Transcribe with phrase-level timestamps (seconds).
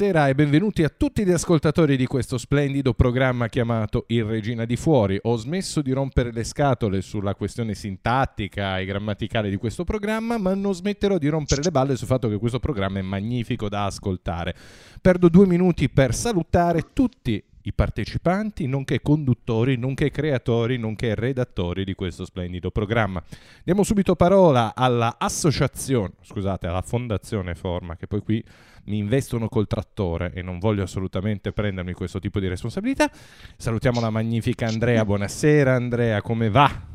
[0.00, 4.76] Buonasera e benvenuti a tutti gli ascoltatori di questo splendido programma chiamato Il Regina di
[4.76, 5.18] Fuori.
[5.24, 10.54] Ho smesso di rompere le scatole sulla questione sintattica e grammaticale di questo programma, ma
[10.54, 14.54] non smetterò di rompere le balle sul fatto che questo programma è magnifico da ascoltare.
[15.02, 21.94] Perdo due minuti per salutare tutti i partecipanti, nonché conduttori, nonché creatori, nonché redattori di
[21.94, 23.22] questo splendido programma.
[23.62, 28.44] Diamo subito parola alla associazione, scusate, alla Fondazione Forma, che poi qui
[28.84, 33.10] mi investono col trattore e non voglio assolutamente prendermi questo tipo di responsabilità.
[33.56, 36.88] Salutiamo la magnifica Andrea, buonasera Andrea, come va?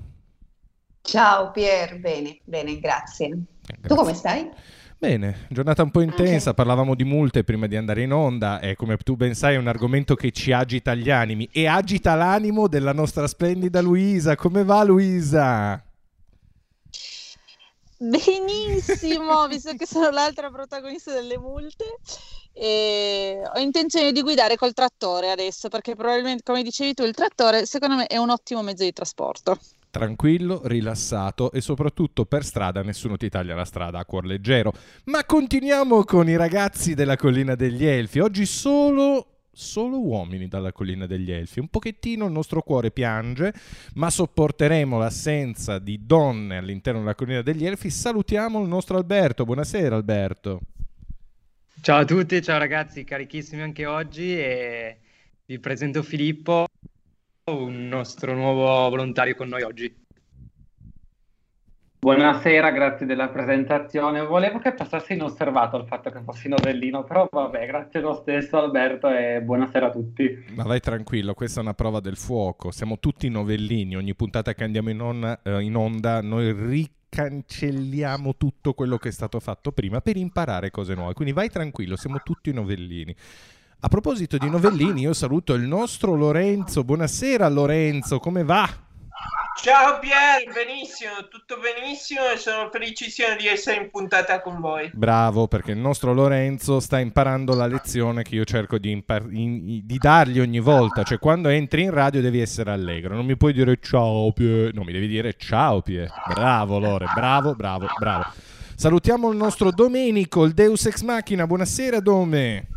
[1.01, 3.27] Ciao Pier, bene, bene, grazie.
[3.27, 3.87] Eh, grazie.
[3.87, 4.49] Tu come stai?
[5.05, 8.97] Bene, giornata un po' intensa, parlavamo di multe prima di andare in onda e come
[8.97, 12.91] tu ben sai è un argomento che ci agita gli animi e agita l'animo della
[12.91, 14.35] nostra splendida Luisa.
[14.35, 15.79] Come va Luisa?
[17.99, 21.85] Benissimo, visto che sono l'altra protagonista delle multe.
[22.51, 27.67] E ho intenzione di guidare col trattore adesso perché probabilmente, come dicevi tu, il trattore
[27.67, 29.59] secondo me è un ottimo mezzo di trasporto.
[29.95, 34.73] Tranquillo, rilassato e soprattutto per strada nessuno ti taglia la strada a cuor leggero.
[35.05, 38.19] Ma continuiamo con i ragazzi della Collina degli Elfi.
[38.19, 41.61] Oggi solo solo uomini dalla collina degli Elfi.
[41.61, 43.53] Un pochettino il nostro cuore piange,
[43.93, 47.89] ma sopporteremo l'assenza di donne all'interno della collina degli Elfi.
[47.89, 49.45] Salutiamo il nostro Alberto.
[49.45, 50.59] Buonasera Alberto.
[51.79, 54.97] Ciao a tutti, ciao ragazzi, carichissimi anche oggi e
[55.45, 56.65] vi presento Filippo,
[57.51, 60.03] un nostro nuovo volontario con noi oggi.
[61.99, 64.25] Buonasera, grazie della presentazione.
[64.25, 69.09] Volevo che passasse inosservato il fatto che fossi novellino, però vabbè, grazie lo stesso Alberto
[69.09, 70.45] e buonasera a tutti.
[70.55, 72.71] Ma vai tranquillo, questa è una prova del fuoco.
[72.71, 78.73] Siamo tutti novellini, ogni puntata che andiamo in, on- eh, in onda noi ricancelliamo tutto
[78.73, 81.13] quello che è stato fatto prima per imparare cose nuove.
[81.13, 83.15] Quindi vai tranquillo, siamo tutti novellini.
[83.81, 86.83] A proposito di novellini, io saluto il nostro Lorenzo.
[86.83, 88.67] Buonasera Lorenzo, come va?
[89.61, 94.89] Ciao Pier, benissimo, tutto benissimo e sono felicissimo di essere in puntata con voi.
[94.93, 99.81] Bravo, perché il nostro Lorenzo sta imparando la lezione che io cerco di, impar- in-
[99.85, 101.03] di dargli ogni volta.
[101.03, 103.15] Cioè, quando entri in radio devi essere allegro.
[103.15, 106.11] Non mi puoi dire ciao Pier, no, mi devi dire ciao Pier.
[106.33, 108.25] Bravo Lore, bravo, bravo, bravo.
[108.75, 111.45] Salutiamo il nostro Domenico, il Deus Ex Machina.
[111.47, 112.67] Buonasera Dome.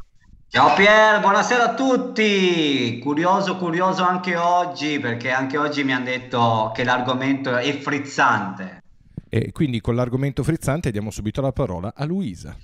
[0.51, 2.99] Ciao Pier, buonasera a tutti.
[3.03, 8.83] Curioso, curioso anche oggi perché anche oggi mi hanno detto che l'argomento è frizzante.
[9.29, 12.57] E quindi con l'argomento frizzante diamo subito la parola a Luisa.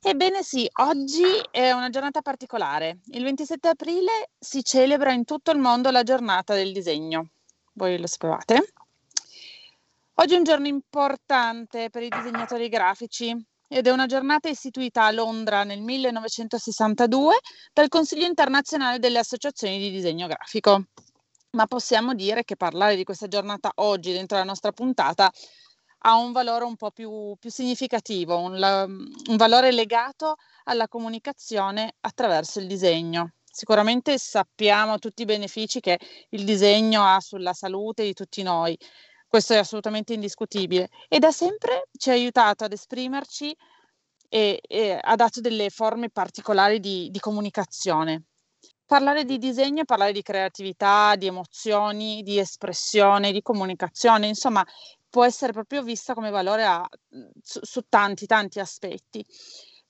[0.00, 3.00] Ebbene sì, oggi è una giornata particolare.
[3.08, 7.28] Il 27 aprile si celebra in tutto il mondo la giornata del disegno.
[7.74, 8.72] Voi lo sapevate?
[10.14, 13.36] Oggi è un giorno importante per i disegnatori grafici
[13.74, 17.34] ed è una giornata istituita a Londra nel 1962
[17.72, 20.84] dal Consiglio internazionale delle associazioni di disegno grafico.
[21.56, 25.28] Ma possiamo dire che parlare di questa giornata oggi dentro la nostra puntata
[26.06, 32.60] ha un valore un po' più, più significativo, un, un valore legato alla comunicazione attraverso
[32.60, 33.32] il disegno.
[33.42, 35.98] Sicuramente sappiamo tutti i benefici che
[36.28, 38.78] il disegno ha sulla salute di tutti noi,
[39.34, 40.90] questo è assolutamente indiscutibile.
[41.08, 43.52] E da sempre ci ha aiutato ad esprimerci
[44.28, 48.26] e, e ha dato delle forme particolari di, di comunicazione.
[48.86, 54.64] Parlare di disegno è parlare di creatività, di emozioni, di espressione, di comunicazione, insomma,
[55.08, 56.88] può essere proprio vista come valore a,
[57.42, 59.26] su, su tanti, tanti aspetti.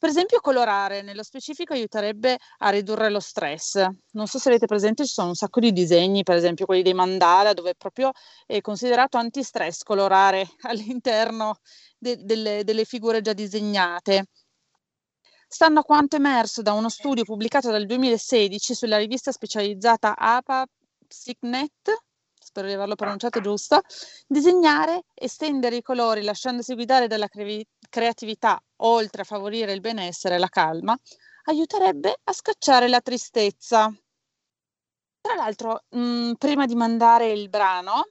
[0.05, 3.83] Per esempio, colorare nello specifico aiuterebbe a ridurre lo stress.
[4.11, 6.93] Non so se avete presente, ci sono un sacco di disegni, per esempio quelli dei
[6.93, 8.13] mandala, dove proprio
[8.45, 11.57] è considerato antistress colorare all'interno
[11.97, 14.27] de- delle, delle figure già disegnate.
[15.49, 20.67] Stando a quanto emerso da uno studio pubblicato dal 2016 sulla rivista specializzata APA
[21.09, 21.97] PsycNet,
[22.55, 23.81] spero di averlo pronunciato giusto,
[24.29, 30.39] disegnare, estendere i colori lasciandosi guidare dalla cre- creatività, oltre a favorire il benessere e
[30.39, 30.97] la calma,
[31.47, 33.93] aiuterebbe a scacciare la tristezza.
[35.21, 38.05] Tra l'altro, mh, mm, prima di mandare il brano,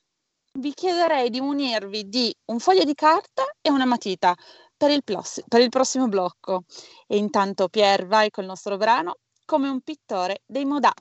[0.56, 4.36] vi chiederei di munirvi di un foglio di carta e una matita
[4.76, 6.66] per il, plos- per il prossimo blocco.
[7.08, 10.94] E intanto Pier vai col nostro brano come un pittore dei Modà.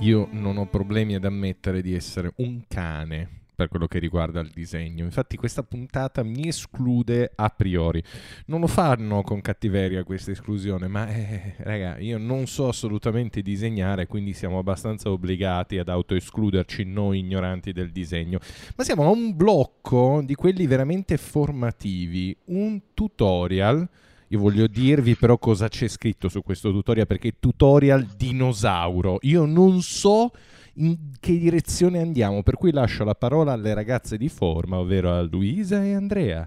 [0.00, 4.50] Io non ho problemi ad ammettere di essere un cane per quello che riguarda il
[4.54, 5.04] disegno.
[5.04, 8.02] Infatti questa puntata mi esclude a priori.
[8.46, 14.06] Non lo fanno con cattiveria questa esclusione, ma eh, raga, io non so assolutamente disegnare,
[14.06, 18.38] quindi siamo abbastanza obbligati ad autoescluderci noi ignoranti del disegno.
[18.76, 23.88] Ma siamo a un blocco di quelli veramente formativi, un tutorial
[24.28, 29.18] Io voglio dirvi però cosa c'è scritto su questo tutorial perché è tutorial dinosauro.
[29.22, 30.32] Io non so
[30.74, 35.22] in che direzione andiamo, per cui lascio la parola alle ragazze di forma, ovvero a
[35.22, 36.46] Luisa e Andrea.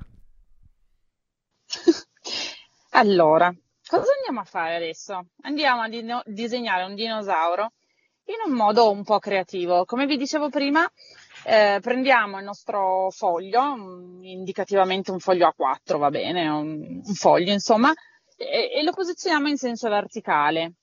[2.92, 3.56] allora,
[3.88, 5.28] cosa andiamo a fare adesso?
[5.42, 7.72] Andiamo a dino- disegnare un dinosauro
[8.26, 9.86] in un modo un po' creativo.
[9.86, 10.90] Come vi dicevo prima,
[11.44, 13.76] eh, prendiamo il nostro foglio,
[14.22, 17.94] indicativamente un foglio A4, va bene, un, un foglio insomma,
[18.36, 20.74] e, e, lo posizioniamo in senso verticale.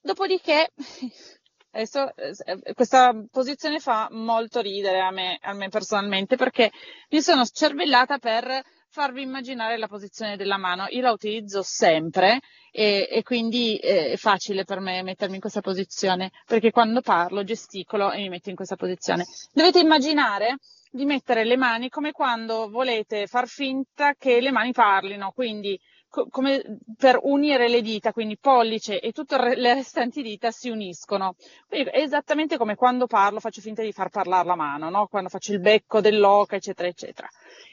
[0.00, 0.70] Dopodiché,
[1.72, 6.70] adesso, eh, questa posizione fa molto ridere a me, a me personalmente perché
[7.10, 8.62] mi sono scervellata per
[8.98, 10.86] farvi immaginare la posizione della mano.
[10.88, 12.40] Io la utilizzo sempre
[12.72, 17.44] e, e quindi eh, è facile per me mettermi in questa posizione perché quando parlo
[17.44, 19.24] gesticolo e mi metto in questa posizione.
[19.52, 20.56] Dovete immaginare
[20.90, 25.78] di mettere le mani come quando volete far finta che le mani parlino, quindi
[26.08, 31.34] co- come per unire le dita, quindi pollice e tutte le restanti dita si uniscono.
[31.66, 35.06] Quindi è esattamente come quando parlo, faccio finta di far parlare la mano, no?
[35.06, 37.28] quando faccio il becco dell'oca, eccetera, eccetera.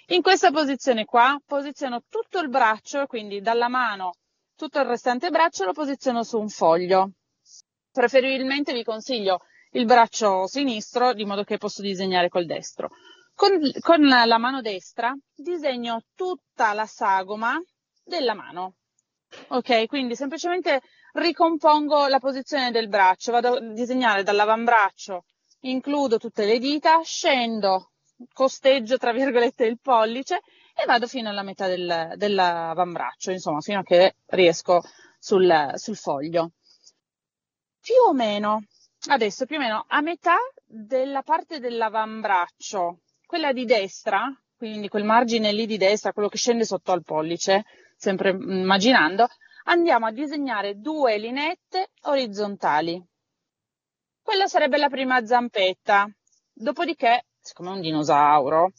[0.07, 4.13] In questa posizione qua posiziono tutto il braccio, quindi dalla mano
[4.55, 7.11] tutto il restante braccio lo posiziono su un foglio.
[7.91, 9.41] Preferibilmente vi consiglio
[9.71, 12.89] il braccio sinistro di modo che posso disegnare col destro.
[13.33, 17.61] Con, con la mano destra disegno tutta la sagoma
[18.05, 18.75] della mano.
[19.49, 20.81] Ok, quindi semplicemente
[21.13, 25.25] ricompongo la posizione del braccio, vado a disegnare dall'avambraccio,
[25.61, 27.91] includo tutte le dita, scendo,
[28.31, 30.41] costeggio tra virgolette il pollice
[30.75, 34.81] e vado fino alla metà del, dell'avambraccio, insomma, fino a che riesco
[35.19, 36.51] sul, sul foglio.
[37.79, 38.63] Più o meno,
[39.07, 45.51] adesso più o meno a metà della parte dell'avambraccio, quella di destra, quindi quel margine
[45.51, 47.65] lì di destra, quello che scende sotto al pollice,
[48.05, 49.27] sempre immaginando,
[49.63, 53.03] andiamo a disegnare due lineette orizzontali.
[54.21, 56.07] Quella sarebbe la prima zampetta.
[56.53, 58.73] Dopodiché, siccome è un dinosauro,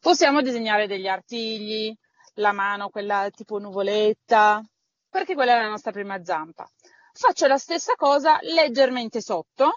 [0.00, 1.96] possiamo disegnare degli artigli,
[2.34, 4.60] la mano, quella tipo nuvoletta,
[5.08, 6.68] perché quella è la nostra prima zampa.
[7.12, 9.70] Faccio la stessa cosa leggermente sotto,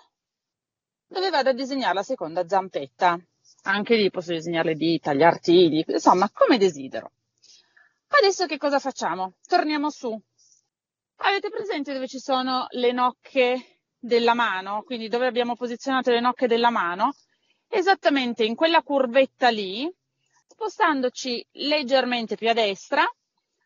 [1.05, 3.19] dove vado a disegnare la seconda zampetta.
[3.65, 7.11] Anche lì posso disegnare le dita, gli artigli, insomma, come desidero.
[8.07, 9.35] Adesso che cosa facciamo?
[9.47, 10.17] Torniamo su.
[11.17, 14.83] Avete presente dove ci sono le nocche della mano?
[14.83, 17.13] Quindi dove abbiamo posizionato le nocche della mano?
[17.67, 19.91] Esattamente in quella curvetta lì,
[20.47, 23.03] spostandoci leggermente più a destra,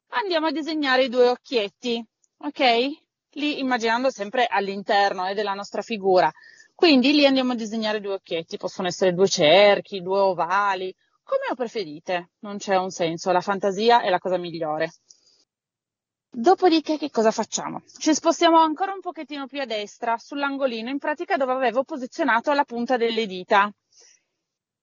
[0.09, 2.03] andiamo a disegnare i due occhietti,
[2.37, 2.87] ok?
[3.33, 6.31] Lì immaginando sempre all'interno eh, della nostra figura.
[6.73, 10.95] Quindi lì andiamo a disegnare due occhietti, possono essere due cerchi, due ovali,
[11.29, 14.93] come lo preferite, non c'è un senso, la fantasia è la cosa migliore.
[16.31, 17.83] Dopodiché che cosa facciamo?
[17.99, 22.63] Ci spostiamo ancora un pochettino più a destra, sull'angolino, in pratica dove avevo posizionato la
[22.63, 23.71] punta delle dita.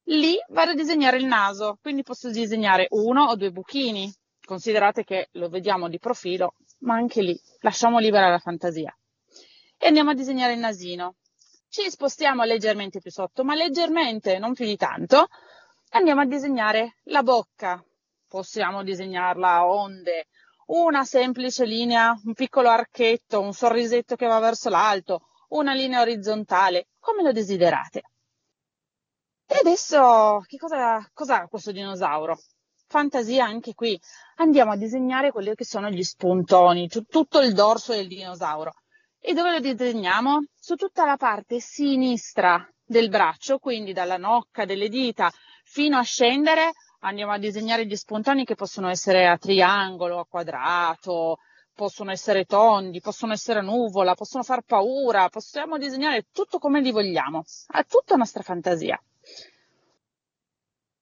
[0.04, 4.12] Lì vado a disegnare il naso, quindi posso disegnare uno o due buchini.
[4.44, 8.96] Considerate che lo vediamo di profilo, ma anche lì lasciamo libera la fantasia.
[9.76, 11.16] E andiamo a disegnare il nasino.
[11.68, 15.26] Ci spostiamo leggermente più sotto, ma leggermente, non più di tanto,
[15.96, 17.82] andiamo a disegnare la bocca.
[18.28, 20.26] Possiamo disegnarla a onde,
[20.66, 26.88] una semplice linea, un piccolo archetto, un sorrisetto che va verso l'alto, una linea orizzontale,
[26.98, 28.02] come lo desiderate.
[29.46, 32.38] E adesso, che cosa, cos'ha questo dinosauro?
[32.88, 33.98] Fantasia anche qui.
[34.36, 38.74] Andiamo a disegnare quelli che sono gli spuntoni, tutto il dorso del dinosauro.
[39.18, 40.44] E dove lo disegniamo?
[40.54, 45.32] Su tutta la parte sinistra del braccio, quindi dalla nocca delle dita
[45.66, 51.38] fino a scendere andiamo a disegnare gli spuntoni che possono essere a triangolo, a quadrato,
[51.74, 56.90] possono essere tondi, possono essere a nuvola, possono far paura, possiamo disegnare tutto come li
[56.90, 59.00] vogliamo, a tutta nostra fantasia.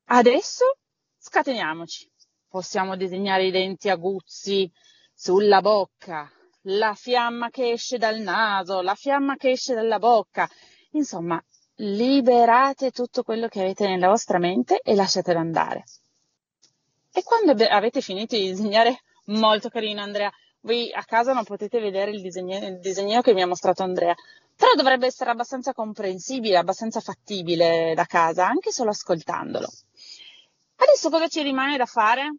[0.07, 0.79] Adesso
[1.19, 2.11] scateniamoci.
[2.49, 4.71] Possiamo disegnare i denti aguzzi
[5.13, 6.31] sulla bocca,
[6.63, 10.49] la fiamma che esce dal naso, la fiamma che esce dalla bocca.
[10.93, 11.43] Insomma,
[11.77, 15.85] liberate tutto quello che avete nella vostra mente e lasciatelo andare.
[17.13, 22.11] E quando avete finito di disegnare, molto carino Andrea, voi a casa non potete vedere
[22.11, 24.15] il disegno, il disegno che mi ha mostrato Andrea,
[24.57, 29.69] però dovrebbe essere abbastanza comprensibile, abbastanza fattibile da casa, anche solo ascoltandolo.
[30.77, 32.37] Adesso cosa ci rimane da fare?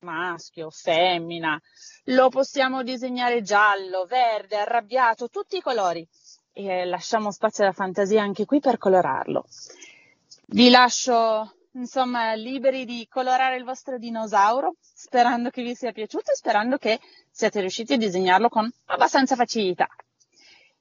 [0.00, 1.58] Maschio, femmina,
[2.04, 6.06] lo possiamo disegnare giallo, verde, arrabbiato, tutti i colori
[6.54, 9.44] e lasciamo spazio alla fantasia anche qui per colorarlo.
[10.46, 16.36] Vi lascio insomma, liberi di colorare il vostro dinosauro, sperando che vi sia piaciuto e
[16.36, 19.88] sperando che siate riusciti a disegnarlo con abbastanza facilità.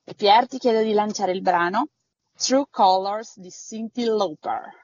[0.03, 1.87] E Pier ti chiede di lanciare il brano
[2.35, 4.81] True Colors di Cindy Lauper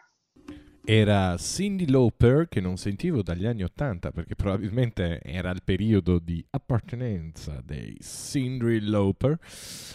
[0.91, 6.43] era Cindy Lauper che non sentivo dagli anni Ottanta perché probabilmente era il periodo di
[6.49, 9.37] appartenenza dei Cindy Lauper.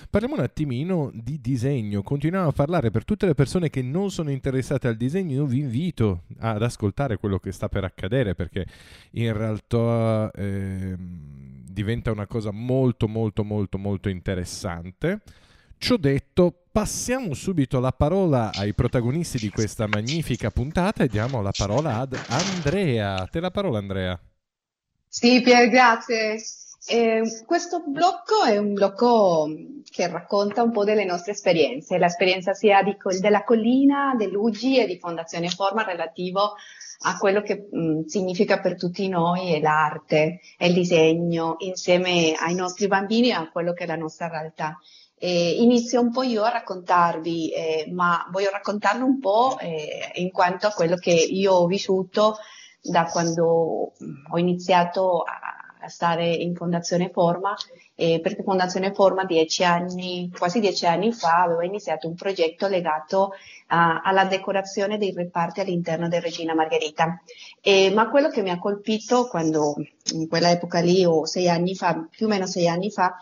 [0.09, 4.31] Parliamo un attimino di disegno, continuiamo a parlare per tutte le persone che non sono
[4.31, 8.65] interessate al disegno, io vi invito ad ascoltare quello che sta per accadere perché
[9.15, 15.23] in realtà eh, diventa una cosa molto molto molto molto interessante.
[15.85, 21.53] Ciò detto, passiamo subito la parola ai protagonisti di questa magnifica puntata e diamo la
[21.55, 23.29] parola ad Andrea.
[23.31, 24.19] Te la parola Andrea.
[25.07, 26.39] Sì, Pier, grazie.
[26.87, 29.47] Eh, questo blocco è un blocco
[29.85, 34.99] che racconta un po' delle nostre esperienze, l'esperienza sia di, della collina, dell'UGI e di
[34.99, 36.55] Fondazione Forma relativo
[37.07, 42.87] a quello che mh, significa per tutti noi l'arte e il disegno insieme ai nostri
[42.87, 44.79] bambini e a quello che è la nostra realtà.
[45.27, 50.31] Eh, inizio un po' io a raccontarvi, eh, ma voglio raccontarlo un po' eh, in
[50.31, 52.37] quanto a quello che io ho vissuto
[52.83, 53.93] da quando
[54.31, 57.55] ho iniziato a, stare in Fondazione Forma,
[57.95, 63.33] perché Fondazione Forma dieci anni, quasi dieci anni fa aveva iniziato un progetto legato
[63.69, 67.21] a, alla decorazione dei reparti all'interno del Regina Margherita.
[67.95, 69.75] ma quello che mi ha colpito quando
[70.13, 73.15] in quella epoca lì, o sei anni fa, più o meno sei anni fa,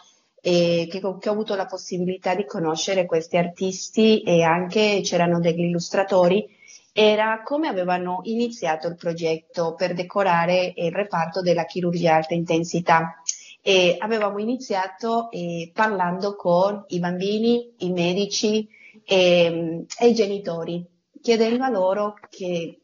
[0.44, 5.60] e che, che, ho avuto la possibilità di conoscere questi artisti e anche c'erano degli
[5.60, 6.44] illustratori,
[6.92, 13.22] era come avevano iniziato il progetto per decorare il reparto della chirurgia alta intensità.
[13.62, 18.68] E avevamo iniziato eh, parlando con i bambini, i medici
[19.04, 20.84] e, e i genitori,
[21.20, 22.16] chiedendo a loro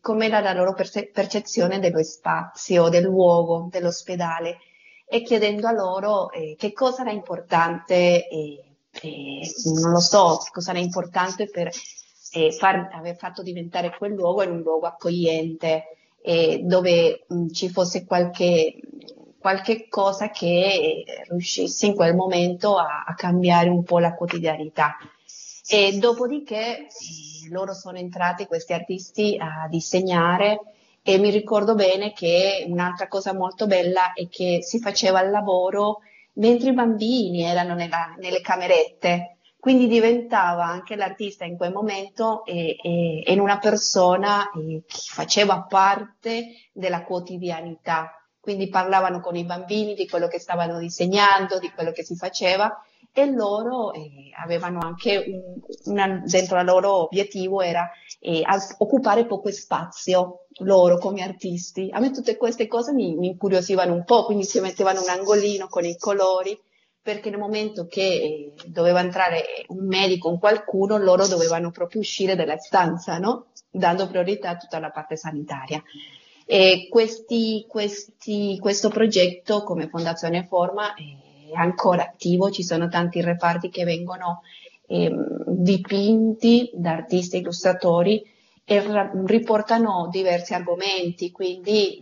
[0.00, 4.58] com'era la loro perce- percezione dello spazio, del luogo, dell'ospedale
[5.10, 9.40] e chiedendo a loro eh, che cosa era importante, eh, eh,
[9.80, 11.70] non lo so, cosa era importante per
[12.32, 15.84] eh, far, aver fatto diventare quel luogo in un luogo accogliente,
[16.60, 18.74] dove mh, ci fosse qualche,
[19.38, 24.96] qualche cosa che riuscisse in quel momento a, a cambiare un po' la quotidianità.
[25.66, 26.86] E dopodiché eh,
[27.50, 30.60] loro sono entrati, questi artisti, a disegnare
[31.08, 36.00] e mi ricordo bene che un'altra cosa molto bella è che si faceva il lavoro
[36.34, 42.76] mentre i bambini erano nella, nelle camerette, quindi diventava anche l'artista in quel momento e,
[42.82, 48.12] e, e una persona che faceva parte della quotidianità.
[48.38, 52.70] Quindi parlavano con i bambini di quello che stavano disegnando, di quello che si faceva
[53.12, 58.44] e loro eh, avevano anche un, una, dentro il loro obiettivo era eh,
[58.78, 61.88] occupare poco spazio loro come artisti.
[61.92, 65.66] A me tutte queste cose mi, mi incuriosivano un po', quindi si mettevano un angolino
[65.68, 66.58] con i colori
[67.00, 72.36] perché nel momento che eh, doveva entrare un medico, un qualcuno, loro dovevano proprio uscire
[72.36, 73.46] dalla stanza, no?
[73.70, 75.82] dando priorità a tutta la parte sanitaria.
[76.88, 81.02] Questi, questi, questo progetto come Fondazione Forma è
[81.54, 84.42] ancora attivo, ci sono tanti reparti che vengono
[84.86, 85.12] eh,
[85.46, 88.22] dipinti da artisti illustratori
[88.70, 88.82] e
[89.24, 91.98] riportano diversi argomenti, quindi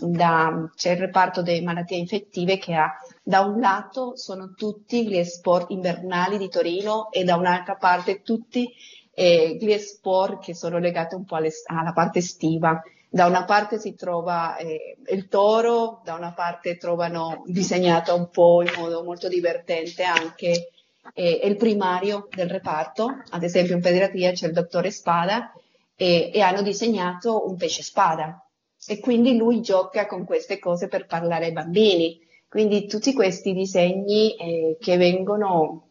[0.00, 2.90] da, c'è il reparto delle malattie infettive che ha
[3.22, 8.68] da un lato sono tutti gli sport invernali di Torino e da un'altra parte tutti
[9.14, 12.82] eh, gli sport che sono legati un po' alle, alla parte estiva.
[13.10, 18.62] Da una parte si trova eh, il toro, da una parte trovano disegnato un po'
[18.62, 20.70] in modo molto divertente anche
[21.14, 25.52] eh, il primario del reparto, ad esempio in pediatria c'è il dottore Spada
[25.96, 28.40] e, e hanno disegnato un pesce spada
[28.86, 32.20] e quindi lui gioca con queste cose per parlare ai bambini.
[32.48, 35.88] Quindi tutti questi disegni eh, che vengono,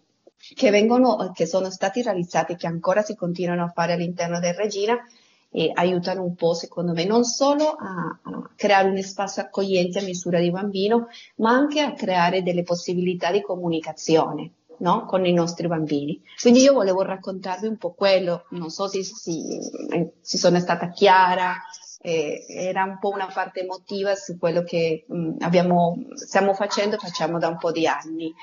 [0.55, 4.97] che vengono, che sono stati realizzati, che ancora si continuano a fare all'interno del Regina,
[5.51, 10.03] eh, aiutano un po', secondo me, non solo a, a, creare un spazio accogliente a
[10.03, 15.05] misura di bambino, ma anche a creare delle possibilità di comunicazione no?
[15.05, 16.21] con i nostri bambini.
[16.39, 19.59] Quindi io volevo raccontarvi un po' quello, non so se, si,
[20.21, 21.55] se sono stata chiara,
[22.01, 26.99] eh, era un po' una parte emotiva su quello che mh, abbiamo, stiamo facendo e
[26.99, 28.33] facciamo da un po' di anni.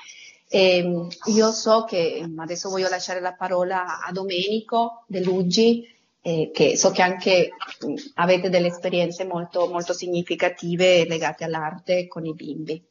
[0.47, 5.94] E, io so che adesso voglio lasciare la parola a Domenico dell'Uggi,
[6.25, 7.51] eh, che so che anche
[7.85, 12.83] mh, avete delle esperienze molto, molto significative legate all'arte con i bimbi.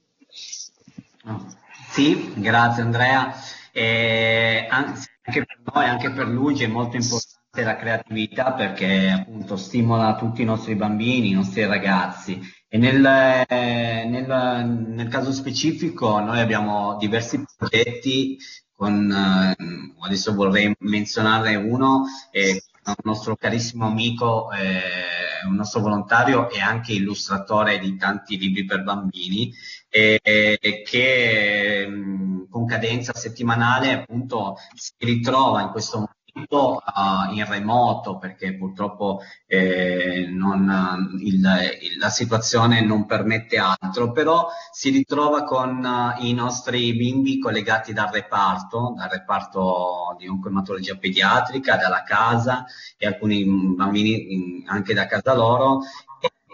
[1.90, 3.34] Sì, grazie Andrea.
[3.72, 10.14] Eh, anche per noi, anche per Luigi è molto importante la creatività perché appunto stimola
[10.14, 13.00] tutti i nostri bambini, i nostri ragazzi e nel,
[13.48, 18.38] nel, nel caso specifico noi abbiamo diversi progetti
[18.76, 19.56] con, eh,
[20.04, 26.92] adesso vorrei menzionarne uno, eh, un nostro carissimo amico, eh, un nostro volontario e anche
[26.92, 29.52] illustratore di tanti libri per bambini,
[29.88, 38.18] eh, che mm, con cadenza settimanale appunto si ritrova in questo momento uh, in remoto
[38.18, 41.34] perché purtroppo eh, non, il,
[41.80, 47.92] il, la situazione non permette altro, però si ritrova con uh, i nostri bimbi collegati
[47.92, 52.64] dal reparto, dal reparto di oncoematologia pediatrica, dalla casa
[52.98, 55.82] e alcuni bambini anche da casa loro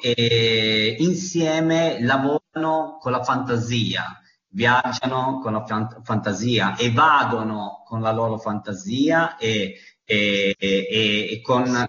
[0.02, 4.19] e insieme lavorano con la fantasia,
[4.50, 11.88] viaggiano con la fant- fantasia, evadono con la loro fantasia e, e, e, e con,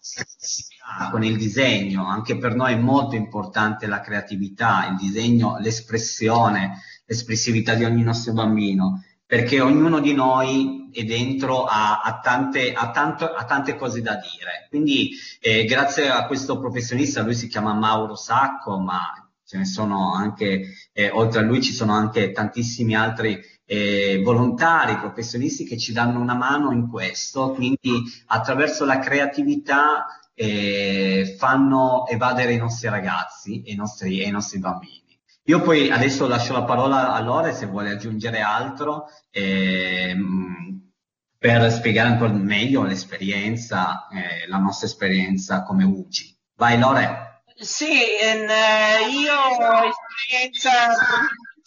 [1.12, 2.06] con, il disegno.
[2.08, 8.34] Anche per noi è molto importante la creatività, il disegno, l'espressione, l'espressività di ogni nostro
[8.34, 14.02] bambino, perché ognuno di noi è dentro a, a, tante, a, tanto, a tante, cose
[14.02, 14.68] da dire.
[14.70, 19.00] Quindi eh, grazie a questo professionista, lui si chiama Mauro Sacco, ma
[19.52, 24.96] ce ne sono anche, eh, oltre a lui ci sono anche tantissimi altri eh, volontari,
[24.96, 32.54] professionisti che ci danno una mano in questo, quindi attraverso la creatività eh, fanno evadere
[32.54, 35.20] i nostri ragazzi e i nostri, e i nostri bambini.
[35.46, 40.92] Io poi adesso lascio la parola a Lore se vuole aggiungere altro ehm,
[41.38, 46.38] per spiegare po' meglio l'esperienza, eh, la nostra esperienza come UGI.
[46.56, 47.31] Vai Lore.
[47.56, 50.72] Sì, in, eh, io ho esperienza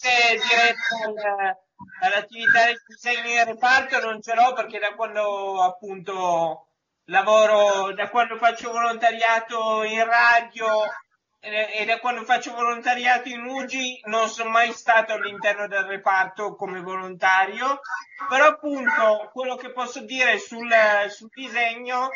[0.01, 1.59] diretta
[2.01, 6.69] all'attività di disegno in reparto, non ce l'ho perché da quando appunto
[7.05, 10.69] lavoro, da quando faccio volontariato in radio
[11.41, 16.81] e da quando faccio volontariato in UGI non sono mai stato all'interno del reparto come
[16.81, 17.81] volontario,
[18.29, 20.71] però appunto quello che posso dire sul,
[21.11, 22.09] sul disegno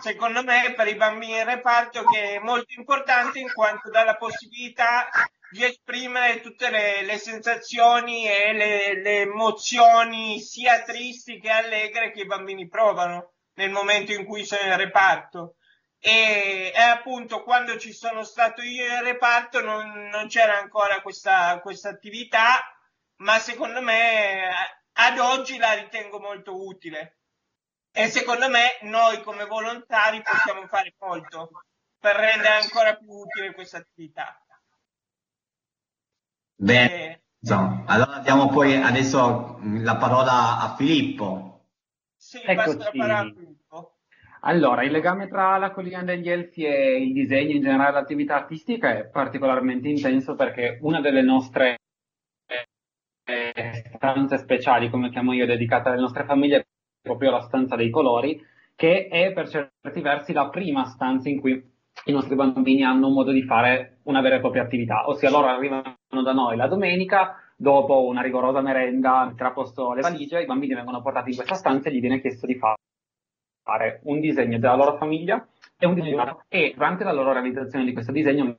[0.00, 4.16] secondo me per i bambini in reparto che è molto importante in quanto dà la
[4.16, 5.08] possibilità
[5.50, 12.22] di esprimere tutte le, le sensazioni e le, le, emozioni sia tristi che allegre che
[12.22, 15.56] i bambini provano nel momento in cui sono in reparto.
[15.98, 21.60] E, e appunto quando ci sono stato io in reparto non, non c'era ancora questa,
[21.60, 22.60] questa attività,
[23.16, 24.48] ma secondo me
[24.94, 27.18] ad oggi la ritengo molto utile.
[27.94, 31.50] E secondo me noi come volontari possiamo fare molto
[31.98, 34.40] per rendere ancora più utile questa attività.
[36.54, 37.52] Bene, e...
[37.86, 41.66] allora diamo poi adesso la parola a Filippo.
[42.16, 43.98] Sì, passo la parola a Filippo.
[44.44, 48.90] Allora, il legame tra la collina degli Elfi e il disegno, in generale l'attività artistica,
[48.90, 51.78] è particolarmente intenso perché una delle nostre
[53.24, 56.66] eh, stanze speciali, come chiamo io, dedicate alle nostre famiglie,
[57.02, 58.40] proprio la stanza dei colori,
[58.74, 61.70] che è per certi versi la prima stanza in cui
[62.06, 65.48] i nostri bambini hanno un modo di fare una vera e propria attività, ossia loro
[65.48, 70.46] arrivano da noi la domenica, dopo una rigorosa merenda, mettere a posto le valigie, i
[70.46, 74.74] bambini vengono portati in questa stanza e gli viene chiesto di fare un disegno della
[74.74, 75.46] loro famiglia
[75.78, 78.56] e un disegno e durante la loro realizzazione di questo disegno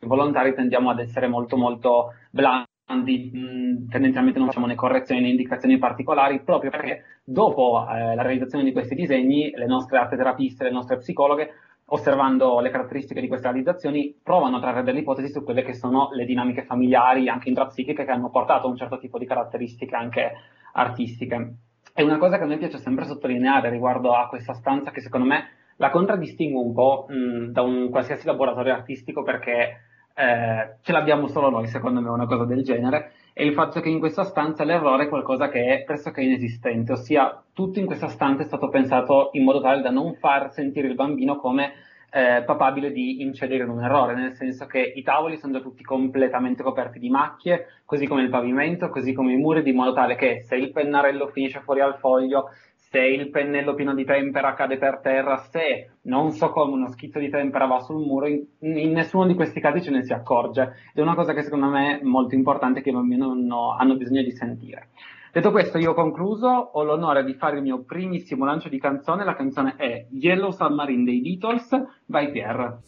[0.00, 5.78] volontari tendiamo ad essere molto molto blandi mh, tendenzialmente non facciamo né correzioni né indicazioni
[5.78, 10.70] particolari proprio perché dopo eh, la realizzazione di questi disegni le nostre arte terapiste, le
[10.70, 11.50] nostre psicologhe
[11.86, 16.10] osservando le caratteristiche di queste realizzazioni provano a trarre delle ipotesi su quelle che sono
[16.12, 20.32] le dinamiche familiari anche intrapsichiche che hanno portato a un certo tipo di caratteristiche anche
[20.72, 21.54] artistiche.
[21.94, 25.26] E una cosa che a me piace sempre sottolineare riguardo a questa stanza che secondo
[25.26, 25.44] me
[25.76, 29.80] la contraddistingue un po' mh, da un qualsiasi laboratorio artistico perché
[30.14, 33.88] eh, ce l'abbiamo solo noi, secondo me, una cosa del genere, è il fatto che
[33.88, 38.42] in questa stanza l'errore è qualcosa che è pressoché inesistente, ossia tutto in questa stanza
[38.42, 41.72] è stato pensato in modo tale da non far sentire il bambino come
[42.10, 45.82] eh, papabile di incedere in un errore, nel senso che i tavoli sono già tutti
[45.82, 50.14] completamente coperti di macchie, così come il pavimento, così come i muri, di modo tale
[50.14, 52.50] che se il pennarello finisce fuori al foglio,
[52.94, 57.18] se il pennello pieno di tempera cade per terra, se non so come uno schizzo
[57.18, 60.62] di tempera va sul muro, in, in nessuno di questi casi ce ne si accorge.
[60.62, 63.96] Ed è una cosa che secondo me è molto importante che i bambini hanno, hanno
[63.96, 64.90] bisogno di sentire.
[65.32, 69.24] Detto questo, io ho concluso, ho l'onore di fare il mio primissimo lancio di canzone,
[69.24, 71.70] la canzone è Yellow Submarine dei Beatles,
[72.06, 72.78] vai Pierre.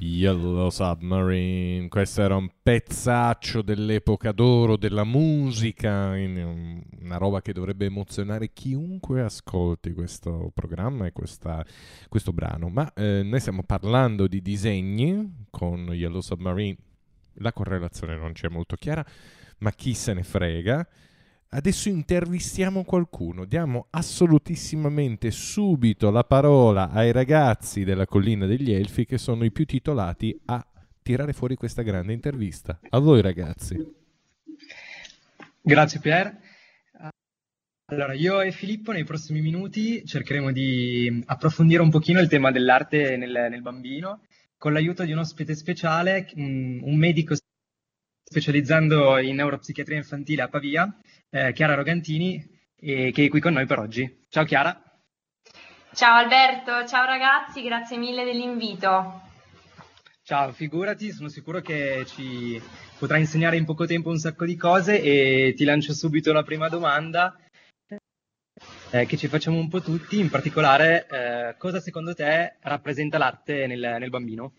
[0.00, 8.52] Yellow Submarine, questo era un pezzaccio dell'epoca d'oro della musica, una roba che dovrebbe emozionare
[8.52, 11.66] chiunque ascolti questo programma e questa,
[12.08, 12.68] questo brano.
[12.68, 16.76] Ma eh, noi stiamo parlando di disegni con Yellow Submarine,
[17.40, 19.04] la correlazione non c'è molto chiara,
[19.58, 20.86] ma chi se ne frega.
[21.50, 29.16] Adesso intervistiamo qualcuno, diamo assolutissimamente subito la parola ai ragazzi della Collina degli Elfi che
[29.16, 30.62] sono i più titolati a
[31.02, 32.78] tirare fuori questa grande intervista.
[32.90, 33.76] A voi ragazzi.
[35.62, 36.38] Grazie Pier.
[37.86, 43.16] Allora, io e Filippo nei prossimi minuti cercheremo di approfondire un pochino il tema dell'arte
[43.16, 44.20] nel, nel bambino
[44.58, 47.34] con l'aiuto di un ospite speciale, un, medico
[48.28, 50.94] specializzando in neuropsichiatria infantile a Pavia,
[51.30, 54.26] eh, Chiara Rogantini, che è qui con noi per oggi.
[54.28, 54.80] Ciao Chiara.
[55.94, 59.22] Ciao Alberto, ciao ragazzi, grazie mille dell'invito.
[60.22, 62.60] Ciao, figurati, sono sicuro che ci
[62.98, 66.68] potrai insegnare in poco tempo un sacco di cose e ti lancio subito la prima
[66.68, 67.34] domanda
[68.90, 73.66] eh, che ci facciamo un po' tutti, in particolare eh, cosa secondo te rappresenta l'arte
[73.66, 74.52] nel, nel bambino?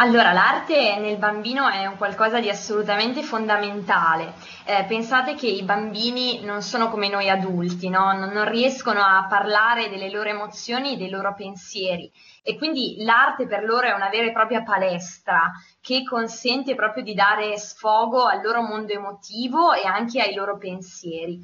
[0.00, 4.32] Allora, l'arte nel bambino è un qualcosa di assolutamente fondamentale.
[4.64, 8.10] Eh, pensate che i bambini non sono come noi adulti, no?
[8.14, 12.10] non, non riescono a parlare delle loro emozioni e dei loro pensieri
[12.42, 17.14] e quindi l'arte per loro è una vera e propria palestra che consente proprio di
[17.14, 21.38] dare sfogo al loro mondo emotivo e anche ai loro pensieri.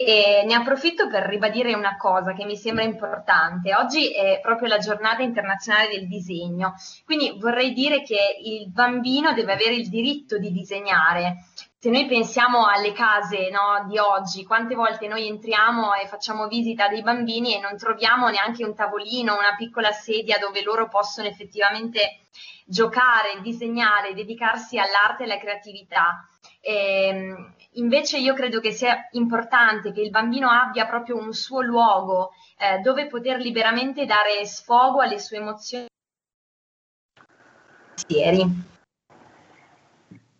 [0.00, 3.74] E ne approfitto per ribadire una cosa che mi sembra importante.
[3.74, 9.54] Oggi è proprio la giornata internazionale del disegno, quindi vorrei dire che il bambino deve
[9.54, 11.46] avere il diritto di disegnare.
[11.80, 16.86] Se noi pensiamo alle case no, di oggi, quante volte noi entriamo e facciamo visita
[16.86, 22.20] dei bambini e non troviamo neanche un tavolino, una piccola sedia dove loro possono effettivamente
[22.64, 26.24] giocare, disegnare, dedicarsi all'arte e alla creatività.
[26.60, 31.62] E, ehm, invece io credo che sia importante che il bambino abbia proprio un suo
[31.62, 35.86] luogo eh, dove poter liberamente dare sfogo alle sue emozioni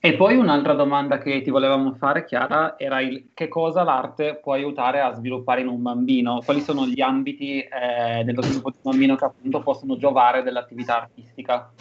[0.00, 4.52] e poi un'altra domanda che ti volevamo fare, Chiara, era il che cosa l'arte può
[4.52, 6.40] aiutare a sviluppare in un bambino?
[6.44, 11.02] Quali sono gli ambiti eh, dello sviluppo di un bambino che appunto possono giovare dell'attività
[11.02, 11.72] artistica?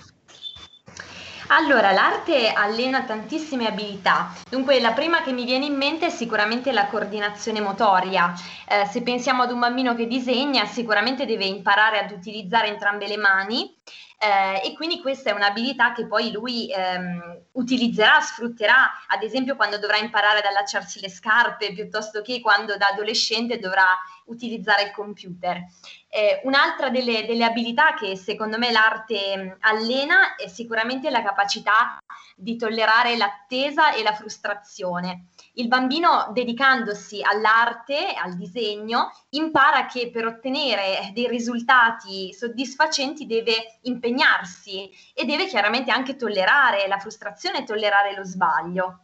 [1.50, 4.34] Allora, l'arte allena tantissime abilità.
[4.50, 8.34] Dunque, la prima che mi viene in mente è sicuramente la coordinazione motoria.
[8.68, 13.16] Eh, se pensiamo ad un bambino che disegna, sicuramente deve imparare ad utilizzare entrambe le
[13.16, 13.74] mani
[14.20, 19.78] eh, e quindi questa è un'abilità che poi lui ehm, utilizzerà, sfrutterà, ad esempio quando
[19.78, 23.86] dovrà imparare ad allacciarsi le scarpe piuttosto che quando da adolescente dovrà
[24.28, 25.66] utilizzare il computer.
[26.10, 31.98] Eh, un'altra delle, delle, abilità che secondo me l'arte mm, allena è sicuramente la capacità
[32.36, 35.28] di tollerare l'attesa e la frustrazione.
[35.54, 44.90] Il bambino, dedicandosi all'arte, al disegno, impara che per ottenere dei risultati soddisfacenti deve impegnarsi
[45.14, 49.00] e deve chiaramente anche tollerare la frustrazione e tollerare lo sbaglio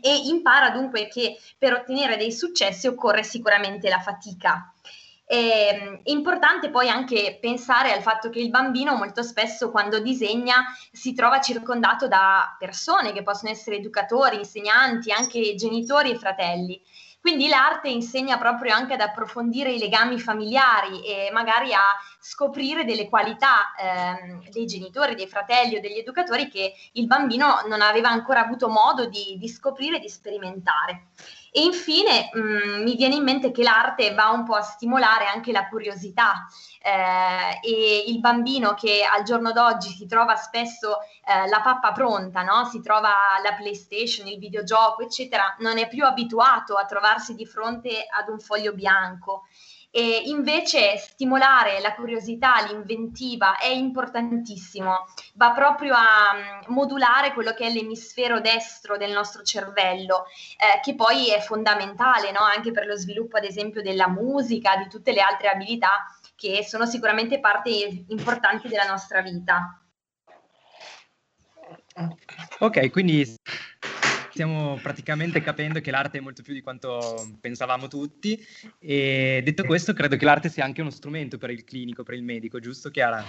[0.00, 4.72] e impara dunque che per ottenere dei successi occorre sicuramente la fatica.
[5.28, 11.12] È importante poi anche pensare al fatto che il bambino molto spesso quando disegna si
[11.12, 16.80] trova circondato da persone che possono essere educatori, insegnanti, anche genitori e fratelli.
[17.20, 21.82] Quindi l'arte insegna proprio anche ad approfondire i legami familiari e magari a
[22.20, 27.82] scoprire delle qualità ehm, dei genitori, dei fratelli o degli educatori che il bambino non
[27.82, 31.08] aveva ancora avuto modo di, di scoprire e di sperimentare.
[31.50, 35.26] E infine mh, mm, mi viene in mente che l'arte va un po' a stimolare
[35.26, 36.46] anche la curiosità
[36.82, 42.42] eh, e il bambino che al giorno d'oggi si trova spesso eh, la pappa pronta,
[42.42, 42.64] no?
[42.66, 43.10] si trova
[43.42, 48.38] la PlayStation, il videogioco, eccetera, non è più abituato a trovarsi di fronte ad un
[48.38, 49.44] foglio bianco
[49.90, 57.66] e invece stimolare la curiosità, l'inventiva è importantissimo, va proprio a mm, modulare quello che
[57.66, 60.26] è l'emisfero destro del nostro cervello,
[60.58, 62.40] eh, che poi è fondamentale no?
[62.40, 66.86] anche per lo sviluppo ad esempio della musica, di tutte le altre abilità che sono
[66.86, 69.82] sicuramente parte importante della nostra vita.
[72.60, 73.36] Ok, quindi
[74.38, 78.40] stiamo praticamente capendo che l'arte è molto più di quanto pensavamo tutti
[78.78, 82.22] e detto questo credo che l'arte sia anche uno strumento per il clinico, per il
[82.22, 83.24] medico, giusto Chiara?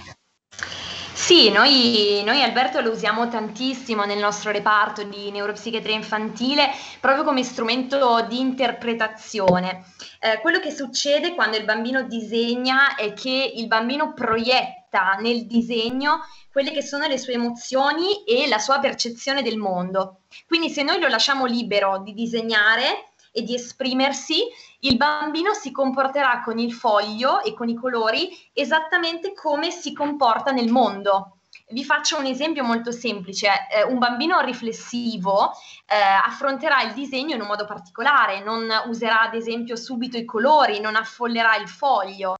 [1.11, 6.69] Sì, noi, noi, Alberto lo usiamo tantissimo nel nostro reparto di neuropsichiatria infantile
[6.99, 9.85] proprio come strumento di interpretazione.
[10.19, 15.45] Eh, quello che succede quando il bambino disegna è che il bambino proietta proietta nel
[15.45, 20.21] disegno quelle che sono le sue emozioni e la sua percezione del mondo.
[20.47, 24.41] Quindi se noi lo lasciamo libero di disegnare e di esprimersi,
[24.81, 30.51] il bambino si comporterà con il foglio e con i colori esattamente come si comporta
[30.51, 31.35] nel mondo.
[31.71, 33.47] Vi faccio un esempio molto semplice.
[33.71, 35.51] Eh, un bambino riflessivo
[35.85, 40.79] eh, affronterà il disegno in un modo particolare, non userà ad esempio subito i colori,
[40.79, 42.37] non affollerà il foglio.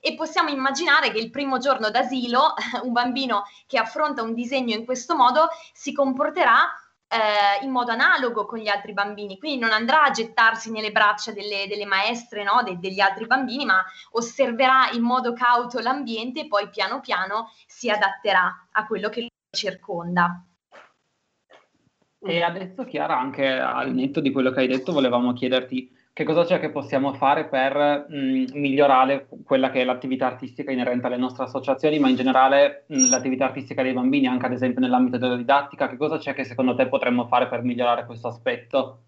[0.00, 4.84] E possiamo immaginare che il primo giorno d'asilo un bambino che affronta un disegno in
[4.84, 6.72] questo modo si comporterà
[7.08, 11.32] eh, in modo analogo con gli altri bambini, quindi non andrà a gettarsi nelle braccia
[11.32, 13.82] delle, delle maestre no, de, degli altri bambini, ma
[14.12, 19.28] osserverà in modo cauto l'ambiente e poi piano piano si adatterà a quello che lo
[19.56, 20.42] circonda.
[22.20, 26.42] E adesso Chiara, anche al netto di quello che hai detto, volevamo chiederti che cosa
[26.42, 31.44] c'è che possiamo fare per mh, migliorare quella che è l'attività artistica inerente alle nostre
[31.44, 35.88] associazioni, ma in generale mh, l'attività artistica dei bambini, anche ad esempio nell'ambito della didattica,
[35.88, 39.02] che cosa c'è che secondo te potremmo fare per migliorare questo aspetto?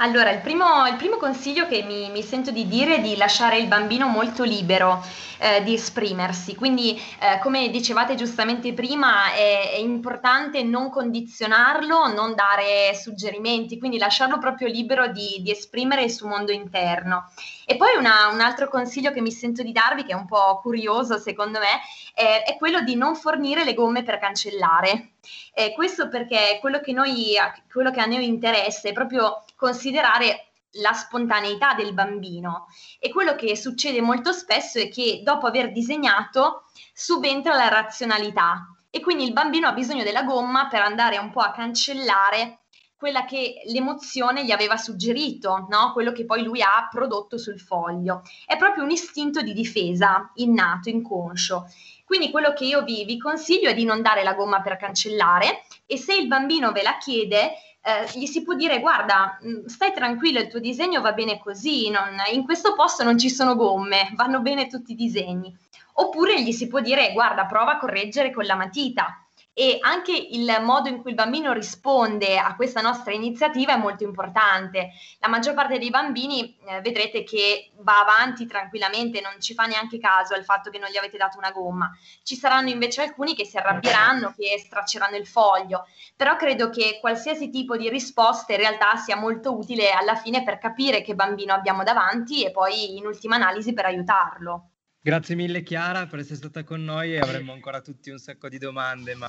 [0.00, 3.58] Allora, il primo, il primo consiglio che mi, mi, sento di dire è di lasciare
[3.58, 5.04] il bambino molto libero
[5.38, 6.54] eh, di esprimersi.
[6.54, 13.98] Quindi, eh, come dicevate giustamente prima, è, è, importante non condizionarlo, non dare suggerimenti, quindi
[13.98, 17.32] lasciarlo proprio libero di, di esprimere il suo mondo interno.
[17.66, 20.60] E poi una, un altro consiglio che mi sento di darvi, che è un po'
[20.62, 21.80] curioso secondo me,
[22.14, 25.10] è, è quello di non fornire le gomme per cancellare.
[25.52, 27.34] Eh, questo perché quello che, noi,
[27.70, 32.66] quello che a noi interessa è proprio considerare la spontaneità del bambino
[33.00, 39.00] e quello che succede molto spesso è che dopo aver disegnato subentra la razionalità e
[39.00, 42.60] quindi il bambino ha bisogno della gomma per andare un po' a cancellare
[42.96, 45.92] quella che l'emozione gli aveva suggerito, no?
[45.92, 48.22] quello che poi lui ha prodotto sul foglio.
[48.44, 51.66] È proprio un istinto di difesa innato, inconscio.
[52.04, 55.64] Quindi quello che io vi, vi consiglio è di non dare la gomma per cancellare
[55.86, 57.52] e se il bambino ve la chiede,
[57.88, 61.88] eh, gli si può dire guarda, mm, stai tranquillo, il tuo disegno va bene così,
[61.88, 65.56] non, in questo posto non ci sono gomme, vanno bene tutti i disegni.
[65.94, 69.27] Oppure gli si può dire guarda, prova a correggere con la matita
[69.58, 74.04] e anche il modo in cui il bambino risponde a questa nostra iniziativa è molto
[74.04, 74.90] importante.
[75.18, 79.98] La maggior parte dei bambini eh, vedrete che va avanti tranquillamente, non ci fa neanche
[79.98, 81.90] caso al fatto che non gli avete dato una gomma.
[82.22, 87.50] Ci saranno invece alcuni che si arrabbieranno, che stracceranno il foglio, però credo che qualsiasi
[87.50, 91.82] tipo di risposta in realtà sia molto utile alla fine per capire che bambino abbiamo
[91.82, 94.70] davanti e poi in ultima analisi per aiutarlo.
[95.00, 98.58] Grazie mille Chiara per essere stata con noi e avremmo ancora tutti un sacco di
[98.58, 99.28] domande, ma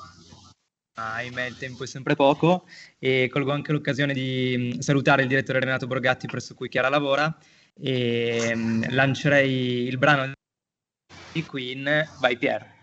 [0.94, 2.66] ahimè il tempo è sempre poco
[2.98, 7.34] e colgo anche l'occasione di mm, salutare il direttore Renato Borgatti presso cui Chiara lavora
[7.74, 10.32] e mm, lancerei il brano
[11.32, 12.79] di Queen by Pierre.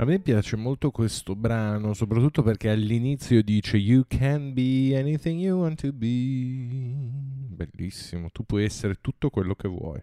[0.00, 5.60] A me piace molto questo brano, soprattutto perché all'inizio dice You can be anything you
[5.60, 6.66] want to be.
[7.66, 10.02] Bellissimo, tu puoi essere tutto quello che vuoi.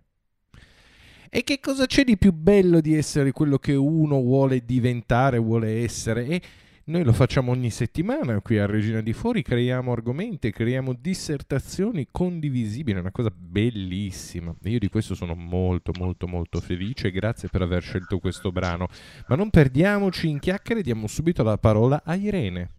[1.31, 5.81] E che cosa c'è di più bello di essere quello che uno vuole diventare, vuole
[5.81, 6.27] essere?
[6.27, 6.41] E
[6.87, 12.97] noi lo facciamo ogni settimana qui a Regina di Fuori, creiamo argomenti, creiamo dissertazioni condivisibili,
[12.97, 14.55] è una cosa bellissima.
[14.63, 18.87] Io di questo sono molto molto molto felice, grazie per aver scelto questo brano.
[19.27, 22.71] Ma non perdiamoci in chiacchiere, diamo subito la parola a Irene.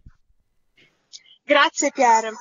[1.43, 2.31] Grazie Pier.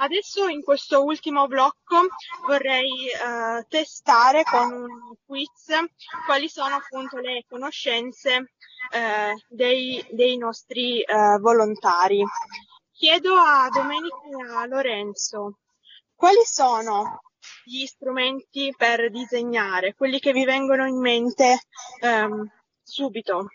[0.00, 2.06] Adesso in questo ultimo blocco
[2.46, 5.74] vorrei uh, testare con un quiz
[6.24, 12.22] quali sono appunto le conoscenze uh, dei, dei, nostri uh, volontari.
[12.92, 15.58] Chiedo a Domenica e a Lorenzo
[16.14, 17.20] quali sono
[17.64, 21.62] gli strumenti per disegnare, quelli che vi vengono in mente
[22.02, 22.48] um,
[22.82, 23.48] subito.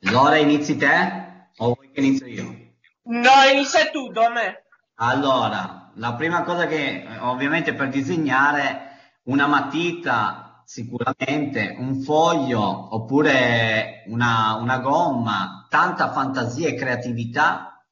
[0.00, 2.69] Lora, inizi te o vuoi che inizio io?
[3.02, 4.64] No, inizia tu, Dome.
[4.96, 14.54] Allora, la prima cosa che ovviamente per disegnare una matita sicuramente, un foglio oppure una,
[14.54, 17.84] una gomma, tanta fantasia e creatività.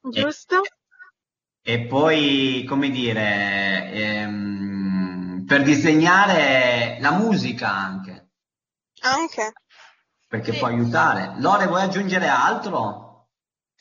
[0.00, 0.62] Giusto.
[1.60, 8.30] E, e poi, come dire, ehm, per disegnare la musica anche.
[9.00, 9.52] Anche.
[10.28, 10.58] Perché sì.
[10.58, 11.34] può aiutare.
[11.38, 13.09] Lore, vuoi aggiungere altro?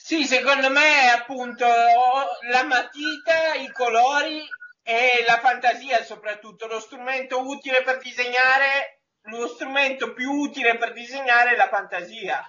[0.01, 4.41] Sì, secondo me appunto la matita, i colori
[4.81, 11.51] e la fantasia soprattutto, lo strumento utile per disegnare, lo strumento più utile per disegnare
[11.51, 12.43] è la fantasia.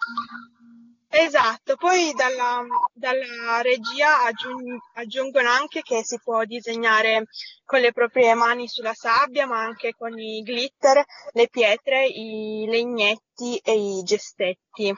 [1.09, 7.25] Esatto, poi dalla, dalla regia aggiung- aggiungono anche che si può disegnare
[7.65, 13.59] con le proprie mani sulla sabbia, ma anche con i glitter, le pietre, i legnetti
[13.59, 14.95] e i gestetti.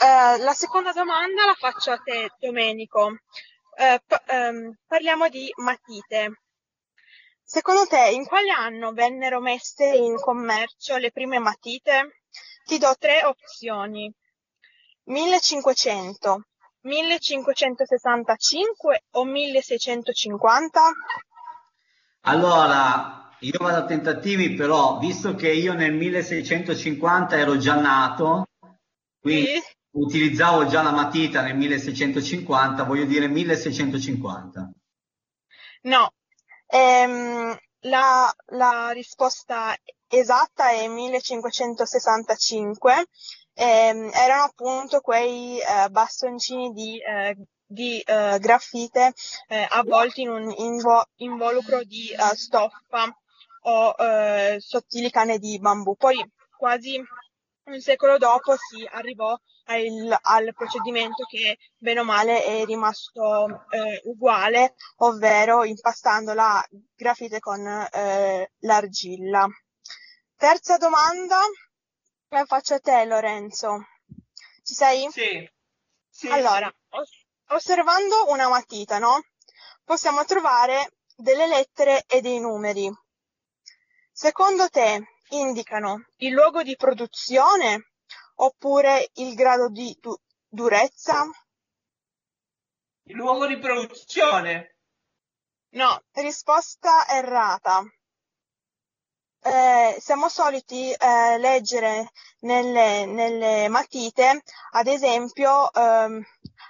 [0.00, 3.16] Eh, la seconda domanda la faccio a te, Domenico.
[3.76, 6.42] Eh, ehm, parliamo di matite.
[7.42, 12.20] Secondo te, in quale anno vennero messe in commercio le prime matite?
[12.64, 14.12] Ti do tre opzioni.
[15.04, 16.44] 1500,
[16.82, 20.80] 1565 o 1650?
[22.20, 28.44] Allora, io vado a tentativi, però, visto che io nel 1650 ero già nato,
[29.20, 29.76] quindi Sì?
[30.00, 34.70] Utilizzavo già la matita nel 1650, voglio dire 1650.
[35.82, 36.12] No,
[36.70, 39.74] Ehm, la, la risposta
[40.06, 43.06] esatta è 1565.
[43.54, 49.12] Ehm, erano appunto quei eh, bastoncini di, eh, di eh, graffite
[49.48, 53.16] eh, avvolti in un invo- involucro di eh, stoffa
[53.62, 55.96] o eh, sottili canne di bambù.
[55.96, 56.16] Poi
[56.56, 57.02] quasi
[57.64, 59.36] un secolo dopo si arrivò
[59.68, 67.38] al, al procedimento che bene o male è rimasto eh, uguale, ovvero impastando la grafite
[67.38, 69.46] con eh, l'argilla.
[70.36, 71.38] Terza domanda,
[72.28, 73.86] la faccio a te Lorenzo.
[74.62, 75.10] Ci sei?
[75.10, 75.50] Sì.
[76.10, 79.20] Sì, Allora, os- osservando una matita, no?
[79.84, 82.90] Possiamo trovare delle lettere e dei numeri.
[84.12, 85.00] Secondo te
[85.30, 87.92] indicano il luogo di produzione
[88.40, 91.24] oppure il grado di du- durezza?
[93.04, 94.76] Il luogo di produzione.
[95.70, 97.82] No, risposta errata.
[99.40, 106.22] Eh, siamo soliti eh, leggere nelle, nelle matite, ad esempio, ehm,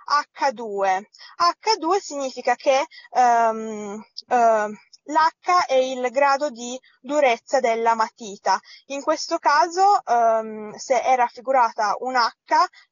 [0.07, 1.03] H2.
[1.39, 4.77] H2 significa che ehm, ehm,
[5.09, 8.59] l'H è il grado di durezza della matita.
[8.87, 12.31] In questo caso, ehm, se è raffigurata un H,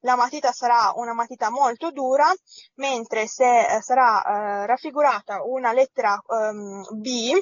[0.00, 2.33] la matita sarà una matita molto dura,
[2.76, 7.33] mentre se eh, sarà eh, raffigurata una lettera ehm, B,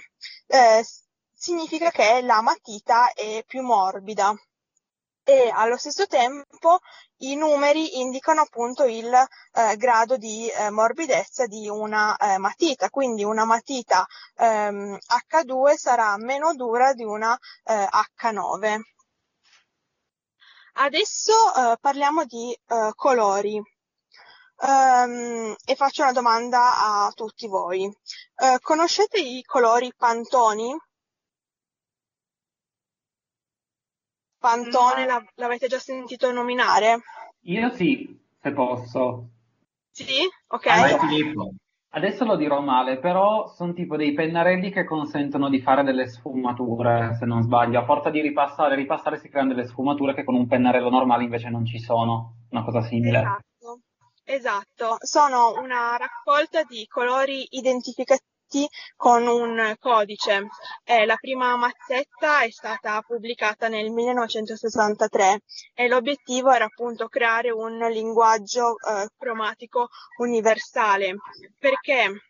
[0.46, 0.84] eh,
[1.32, 4.34] significa che la matita è più morbida.
[5.26, 6.43] E allo stesso tempo
[7.18, 13.24] i numeri indicano appunto il eh, grado di eh, morbidezza di una eh, matita, quindi
[13.24, 14.98] una matita ehm,
[15.31, 17.88] H2 sarà meno dura di una eh,
[18.20, 18.81] H9.
[20.77, 23.61] Adesso eh, parliamo di eh, colori.
[24.61, 27.85] Ehm, e faccio una domanda a tutti voi.
[28.37, 30.77] Eh, conoscete i colori Pantoni?
[34.44, 37.00] Pantone, la- l'avete già sentito nominare?
[37.44, 39.28] Io sì, se posso.
[39.90, 40.28] Sì?
[40.48, 40.66] Ok.
[40.66, 41.54] Vai Filippo.
[41.96, 47.16] Adesso lo dirò male, però sono tipo dei pennarelli che consentono di fare delle sfumature,
[47.18, 47.78] se non sbaglio.
[47.78, 51.48] A forza di ripassare, ripassare si creano delle sfumature che con un pennarello normale invece
[51.48, 52.35] non ci sono.
[52.50, 53.20] Una cosa simile.
[53.20, 53.80] Esatto,
[54.24, 54.96] esatto.
[54.98, 58.20] Sono una raccolta di colori identificati
[58.96, 60.48] con un codice.
[60.85, 65.42] Eh, la prima mazzetta è stata pubblicata nel 1963
[65.74, 71.16] e l'obiettivo era appunto creare un linguaggio eh, cromatico universale,
[71.59, 72.22] perché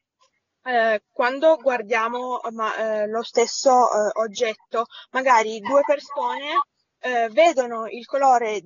[0.63, 6.63] eh, quando guardiamo ma, eh, lo stesso eh, oggetto, magari due persone
[7.33, 8.63] vedono il colore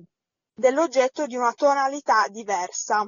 [0.53, 3.05] dell'oggetto di una tonalità diversa.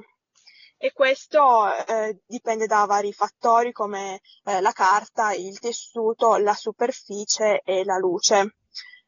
[0.84, 7.60] E questo eh, dipende da vari fattori come eh, la carta, il tessuto, la superficie
[7.64, 8.56] e la luce.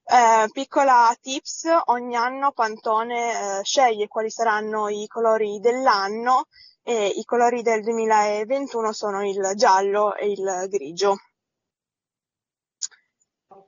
[0.05, 6.45] Eh, piccola tips, ogni anno Pantone eh, sceglie quali saranno i colori dell'anno
[6.85, 11.17] e i colori del 2021 sono il giallo e il grigio.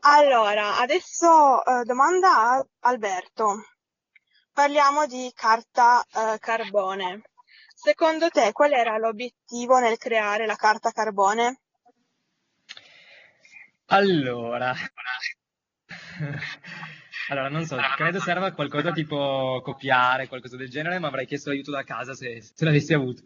[0.03, 3.65] Allora, adesso eh, domanda a Alberto.
[4.53, 7.23] Parliamo di carta eh, carbone.
[7.87, 11.61] Secondo te qual era l'obiettivo nel creare la carta carbone?
[13.89, 14.75] Allora,
[17.29, 21.51] allora non so, credo serva a qualcosa tipo copiare, qualcosa del genere, ma avrei chiesto
[21.51, 23.23] aiuto da casa se, se l'avessi avuto.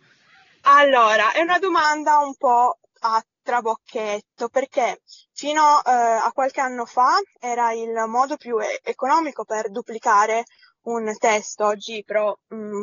[0.63, 5.01] Allora, è una domanda un po' a trabocchetto perché
[5.33, 10.45] fino eh, a qualche anno fa era il modo più e- economico per duplicare
[10.83, 11.67] un testo.
[11.67, 12.81] Oggi però mh,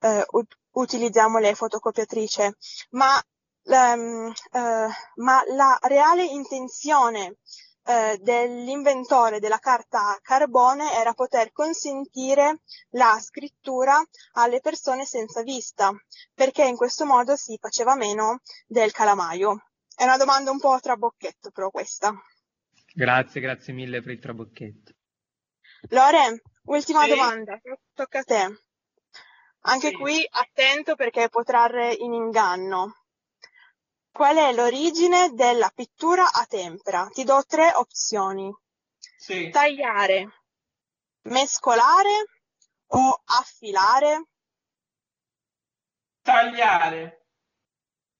[0.00, 2.42] eh, ut- utilizziamo le fotocopiatrici,
[2.90, 3.20] ma,
[3.64, 7.36] ehm, eh, ma la reale intenzione
[7.84, 12.60] eh, dell'inventore della carta a carbone era poter consentire
[12.90, 14.00] la scrittura
[14.32, 15.92] alle persone senza vista,
[16.34, 19.64] perché in questo modo si faceva meno del calamaio.
[19.94, 22.14] È una domanda un po' a trabocchetto però questa.
[22.94, 24.92] Grazie, grazie mille per il trabocchetto.
[25.90, 27.10] Lore, ultima Sì.
[27.10, 27.60] domanda,
[27.94, 28.60] tocca a te.
[29.62, 29.94] Anche Sì.
[29.94, 33.04] qui attento perché può trarre in inganno.
[34.10, 37.08] Qual è l'origine della pittura a tempera?
[37.12, 38.52] Ti do tre opzioni.
[39.16, 39.50] Sì.
[39.50, 40.42] Tagliare,
[41.22, 42.24] mescolare
[42.88, 44.24] o affilare?
[46.22, 47.26] Tagliare.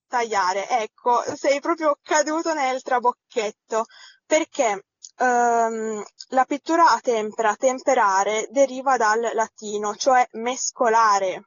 [0.07, 3.85] Tagliare, ecco, sei proprio caduto nel trabocchetto
[4.25, 4.85] perché
[5.21, 11.43] ehm, la pittura a tempera, temperare, deriva dal latino, cioè mescolare.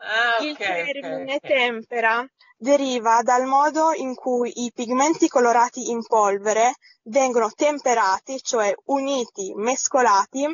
[0.00, 1.48] Ah, Il ok, termine ok, ok.
[1.48, 9.52] tempera deriva dal modo in cui i pigmenti colorati in polvere vengono temperati, cioè uniti,
[9.54, 10.44] mescolati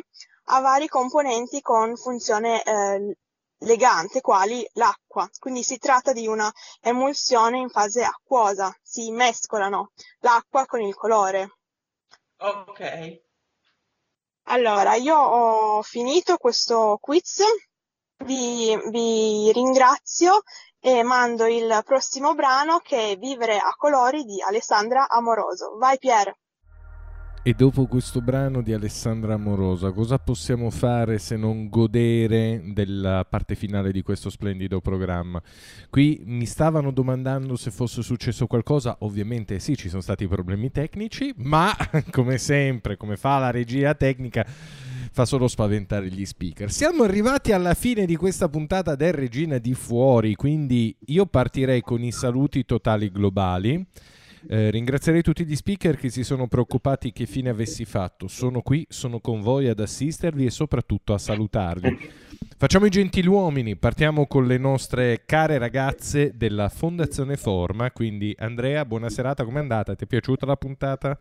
[0.49, 3.17] a vari componenti con funzione eh,
[3.59, 5.27] legante, quali l'acqua.
[5.39, 6.51] Quindi si tratta di una
[6.81, 11.49] emulsione in fase acquosa, si mescolano l'acqua con il colore.
[12.39, 13.21] Ok.
[14.47, 17.41] Allora, io ho finito questo quiz,
[18.25, 20.43] vi, vi ringrazio
[20.79, 25.77] e mando il prossimo brano che è Vivere a colori di Alessandra Amoroso.
[25.77, 26.35] Vai Pier!
[27.47, 33.53] E dopo questo brano di Alessandra Amorosa, cosa possiamo fare se non godere della parte
[33.53, 35.39] finale di questo splendido programma?
[35.91, 41.35] Qui mi stavano domandando se fosse successo qualcosa, ovviamente sì, ci sono stati problemi tecnici,
[41.37, 41.71] ma
[42.09, 44.43] come sempre, come fa la regia tecnica,
[45.11, 46.71] fa solo spaventare gli speaker.
[46.71, 52.01] Siamo arrivati alla fine di questa puntata del Regina di Fuori, quindi io partirei con
[52.01, 53.85] i saluti totali globali.
[54.47, 58.27] Eh, ringrazierei tutti gli speaker che si sono preoccupati che fine avessi fatto.
[58.27, 61.97] Sono qui, sono con voi ad assistervi e soprattutto a salutarvi.
[62.57, 67.91] Facciamo i gentiluomini, partiamo con le nostre care ragazze della Fondazione Forma.
[67.91, 69.95] Quindi, Andrea, buona serata, com'è andata?
[69.95, 71.19] Ti è piaciuta la puntata?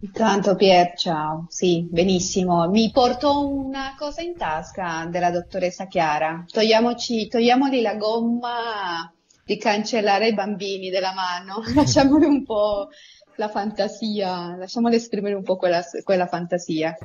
[0.00, 1.46] Intanto Pier, ciao.
[1.48, 2.68] Sì, benissimo.
[2.68, 6.44] Mi porto una cosa in tasca della dottoressa Chiara.
[6.46, 9.13] Togliamoci, togliamoli la gomma
[9.44, 11.62] di cancellare i bambini della mano.
[11.74, 12.88] Lasciamoli un po'
[13.36, 16.96] la fantasia, lasciamoli esprimere un po' quella, quella fantasia.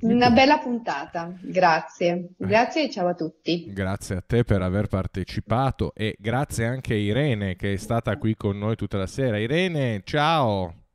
[0.00, 2.28] Una bella puntata, grazie.
[2.36, 3.66] Grazie e ciao a tutti.
[3.72, 8.36] Grazie a te per aver partecipato e grazie anche a Irene che è stata qui
[8.36, 9.38] con noi tutta la sera.
[9.38, 10.87] Irene, ciao!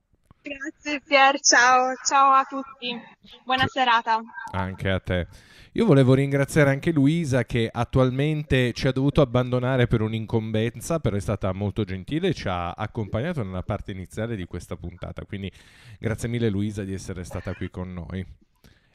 [0.46, 3.00] Grazie Pier, ciao, ciao a tutti.
[3.46, 4.22] Buona serata.
[4.52, 5.26] Anche a te.
[5.72, 11.22] Io volevo ringraziare anche Luisa che attualmente ci ha dovuto abbandonare per un'incombenza, però è
[11.22, 15.24] stata molto gentile e ci ha accompagnato nella parte iniziale di questa puntata.
[15.24, 15.50] Quindi
[15.98, 18.26] grazie mille Luisa di essere stata qui con noi.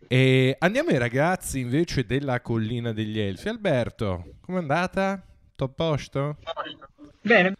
[0.06, 3.48] E andiamo ai ragazzi invece della collina degli Elfi.
[3.48, 5.24] Alberto, com'è andata?
[5.56, 6.36] Top posto?
[7.22, 7.56] Bene,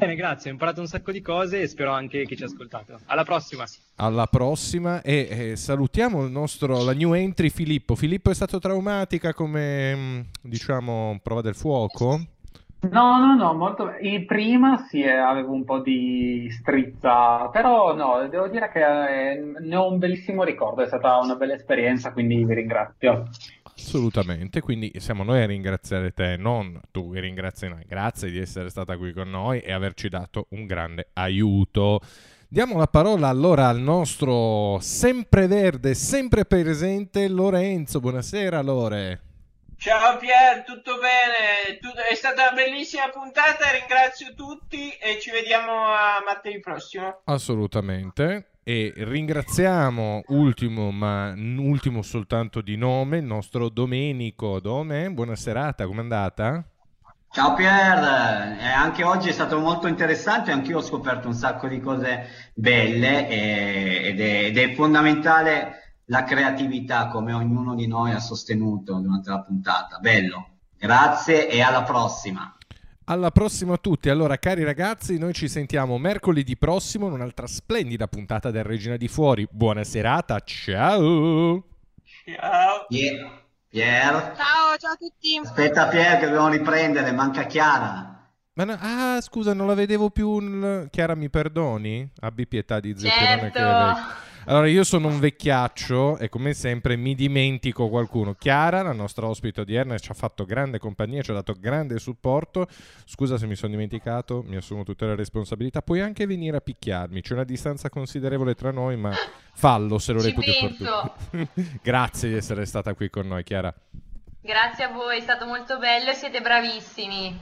[0.00, 0.50] bene, grazie.
[0.50, 2.96] Ho imparato un sacco di cose e spero anche che ci ascoltate.
[3.06, 3.64] Alla prossima.
[3.96, 7.94] Alla prossima e eh, salutiamo il nostro, la new entry Filippo.
[7.94, 12.18] Filippo è stato traumatica come mm, diciamo prova del fuoco?
[12.82, 18.26] No, no, no, molto il prima sì, eh, avevo un po' di strizza, però no,
[18.28, 22.42] devo dire che eh, ne ho un bellissimo ricordo, è stata una bella esperienza, quindi
[22.42, 23.28] vi ringrazio.
[23.64, 27.84] Assolutamente, quindi siamo noi a ringraziare te, non tu che ringrazi noi.
[27.86, 32.00] Grazie di essere stata qui con noi e averci dato un grande aiuto.
[32.48, 38.00] Diamo la parola allora al nostro sempreverde, sempre presente Lorenzo.
[38.00, 39.29] Buonasera Lore.
[39.80, 41.78] Ciao Pier, tutto bene?
[41.80, 47.22] Tut- è stata una bellissima puntata, ringrazio tutti e ci vediamo a martedì prossimo.
[47.24, 48.50] Assolutamente.
[48.62, 54.60] E ringraziamo, ultimo ma n- ultimo soltanto di nome, il nostro Domenico.
[54.60, 56.62] Dome, buona serata, com'è andata?
[57.32, 61.80] Ciao Pier, eh, anche oggi è stato molto interessante, anch'io ho scoperto un sacco di
[61.80, 65.79] cose belle e- ed è, ed è fondamentale
[66.10, 69.98] la creatività come ognuno di noi ha sostenuto durante la puntata.
[70.00, 72.52] Bello, grazie e alla prossima.
[73.04, 74.08] Alla prossima a tutti.
[74.08, 79.06] Allora, cari ragazzi, noi ci sentiamo mercoledì prossimo in un'altra splendida puntata del Regina di
[79.08, 79.46] Fuori.
[79.50, 81.64] Buona serata, ciao!
[82.24, 82.86] Ciao.
[82.88, 83.30] Pier,
[83.68, 85.40] Pier, Ciao, ciao a tutti.
[85.42, 88.28] aspetta Pier che dobbiamo riprendere, manca Chiara.
[88.54, 90.88] Ma no- ah, scusa, non la vedevo più.
[90.90, 92.10] Chiara, mi perdoni?
[92.20, 93.44] Abbi pietà di che è Certo.
[93.44, 94.28] vecchio.
[94.50, 98.34] Allora, io sono un vecchiaccio e come sempre mi dimentico qualcuno.
[98.34, 102.66] Chiara, la nostra ospite odierna, ci ha fatto grande compagnia, ci ha dato grande supporto.
[103.04, 105.82] Scusa se mi sono dimenticato, mi assumo tutte le responsabilità.
[105.82, 109.12] Puoi anche venire a picchiarmi, c'è una distanza considerevole tra noi, ma
[109.52, 111.14] fallo se lo reputi opportuno.
[111.80, 113.72] Grazie di essere stata qui con noi, Chiara.
[114.40, 117.38] Grazie a voi, è stato molto bello e siete bravissimi.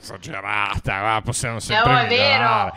[0.00, 2.72] Esagerata, possiamo sempre No, migliorare.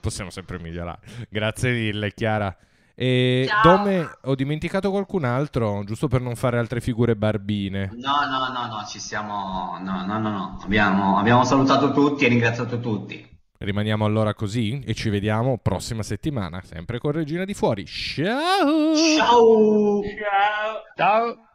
[0.00, 0.98] Possiamo sempre migliorare.
[1.28, 2.56] Grazie mille, Chiara.
[2.94, 3.76] E Ciao.
[3.76, 7.90] Dome, ho dimenticato qualcun altro, giusto per non fare altre figure barbine.
[7.94, 9.78] No, no, no, no, ci siamo.
[9.80, 10.58] No, no, no, no.
[10.62, 13.30] Abbiamo, abbiamo salutato tutti e ringraziato tutti.
[13.58, 17.86] Rimaniamo allora così e ci vediamo prossima settimana, sempre con Regina di Fuori.
[17.86, 18.94] Ciao!
[18.94, 20.00] Ciao!
[20.02, 20.82] Ciao.
[20.96, 21.46] Ciao!